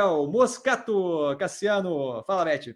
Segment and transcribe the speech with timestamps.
[0.00, 2.74] Moscato, Cassiano, fala, Beth.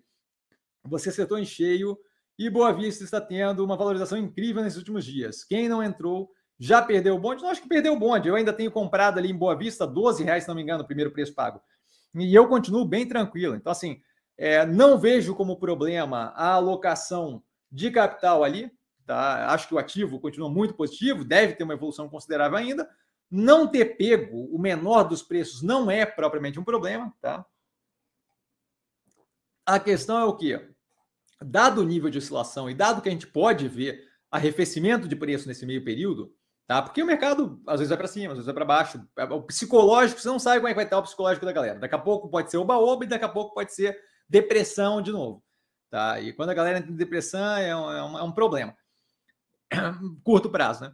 [0.85, 1.99] Você acertou em cheio
[2.39, 5.43] e Boa Vista está tendo uma valorização incrível nesses últimos dias.
[5.43, 7.43] Quem não entrou já perdeu o bonde?
[7.43, 8.29] Não, acho que perdeu o bonde.
[8.29, 10.87] Eu ainda tenho comprado ali em Boa Vista 12 reais, se não me engano, o
[10.87, 11.59] primeiro preço pago.
[12.15, 13.55] E eu continuo bem tranquilo.
[13.55, 13.99] Então, assim,
[14.37, 17.43] é, não vejo como problema a alocação
[17.73, 18.71] de capital ali.
[19.07, 19.53] Tá?
[19.55, 22.87] Acho que o ativo continua muito positivo, deve ter uma evolução considerável ainda.
[23.31, 27.13] Não ter pego o menor dos preços não é propriamente um problema.
[27.21, 27.45] Tá?
[29.67, 30.71] A questão é o quê?
[31.43, 35.49] Dado o nível de oscilação e dado que a gente pode ver arrefecimento de preço
[35.49, 36.33] nesse meio período,
[36.67, 36.81] tá?
[36.81, 39.05] Porque o mercado às vezes vai para cima, às vezes vai para baixo.
[39.31, 41.79] O psicológico, você não sabe como é que vai estar o psicológico da galera.
[41.79, 43.99] Daqui a pouco pode ser oba-oba e daqui a pouco pode ser
[44.29, 45.43] depressão de novo.
[45.91, 46.21] Tá?
[46.21, 48.77] E quando a galera entra em depressão, é um, é um, é um problema.
[50.25, 50.93] Curto prazo, né?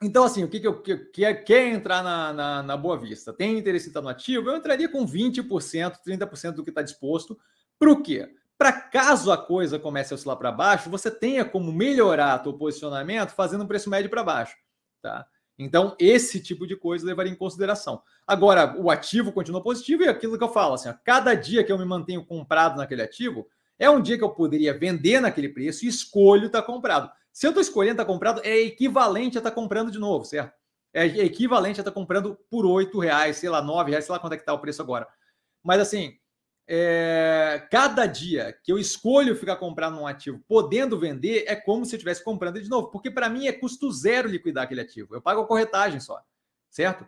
[0.00, 3.32] Então, assim, o que, que eu que, que quer entrar na, na, na, Boa Vista?
[3.32, 4.48] Tem interesse em estar no ativo?
[4.48, 7.36] Eu entraria com 20%, 30% do que está disposto.
[7.78, 8.32] Para o quê?
[8.56, 13.30] Para caso a coisa comece a oscilar para baixo, você tenha como melhorar o posicionamento
[13.30, 14.56] fazendo um preço médio para baixo.
[15.02, 15.26] Tá?
[15.58, 18.00] Então, esse tipo de coisa levaria em consideração.
[18.26, 21.72] Agora, o ativo continua positivo e aquilo que eu falo, assim, ó, cada dia que
[21.72, 25.84] eu me mantenho comprado naquele ativo, é um dia que eu poderia vender naquele preço
[25.84, 27.10] e escolho estar tá comprado.
[27.38, 30.24] Se eu estou escolhendo estar tá comprado, é equivalente a estar tá comprando de novo,
[30.24, 30.52] certo?
[30.92, 34.18] É equivalente a estar tá comprando por oito reais, sei lá, nove reais, sei lá
[34.18, 35.06] quanto é que está o preço agora.
[35.62, 36.18] Mas assim,
[36.66, 41.94] é, cada dia que eu escolho ficar comprando um ativo, podendo vender, é como se
[41.94, 45.14] eu estivesse comprando de novo, porque para mim é custo zero liquidar aquele ativo.
[45.14, 46.20] Eu pago a corretagem só,
[46.68, 47.06] certo?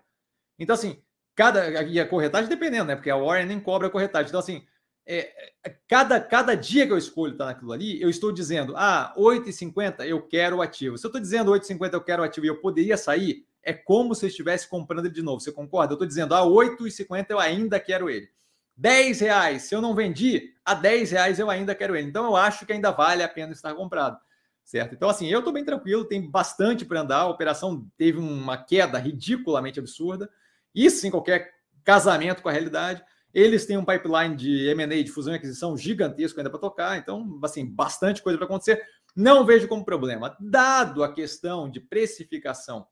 [0.57, 1.03] Então, assim,
[1.35, 1.83] cada.
[1.83, 2.95] E a corretagem dependendo, né?
[2.95, 4.29] Porque a Warren nem cobra a corretagem.
[4.29, 4.65] Então, assim,
[5.13, 9.13] é, é cada, cada dia que eu escolho estar naquilo ali, eu estou dizendo, ah,
[9.17, 10.97] 8,50 eu quero o ativo.
[10.97, 14.15] Se eu estou dizendo 8,50 eu quero o ativo e eu poderia sair, é como
[14.15, 15.41] se eu estivesse comprando ele de novo.
[15.41, 15.93] Você concorda?
[15.93, 18.31] Eu estou dizendo, ah, 8,50 eu ainda quero ele.
[18.77, 22.07] 10 reais, se eu não vendi, a 10 reais eu ainda quero ele.
[22.07, 24.17] Então eu acho que ainda vale a pena estar comprado.
[24.65, 24.95] Certo?
[24.95, 27.23] Então, assim, eu estou bem tranquilo, tem bastante para andar.
[27.23, 30.31] A operação teve uma queda ridiculamente absurda.
[30.73, 31.53] Isso em qualquer
[31.83, 33.03] casamento com a realidade.
[33.33, 36.99] Eles têm um pipeline de M&A, de fusão e aquisição gigantesco ainda para tocar.
[36.99, 38.83] Então, assim, bastante coisa para acontecer.
[39.15, 40.37] Não vejo como problema.
[40.41, 42.87] Dado a questão de precificação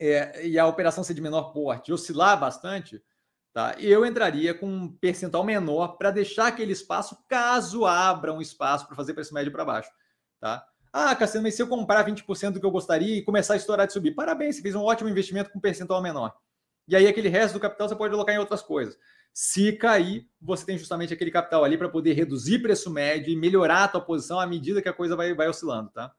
[0.00, 3.02] é, e a operação ser de menor porte, oscilar bastante,
[3.54, 3.76] Tá?
[3.78, 8.96] Eu entraria com um percentual menor para deixar aquele espaço caso abra um espaço para
[8.96, 9.88] fazer preço médio para baixo.
[10.40, 10.66] Tá?
[10.92, 13.86] Ah, Cassiano, mas se eu comprar 20% do que eu gostaria e começar a estourar
[13.86, 16.36] de subir, parabéns, você fez um ótimo investimento com percentual menor.
[16.88, 18.98] E aí aquele resto do capital você pode alocar em outras coisas.
[19.34, 23.82] Se cair, você tem justamente aquele capital ali para poder reduzir preço médio e melhorar
[23.82, 26.14] a tua posição à medida que a coisa vai, vai oscilando, tá?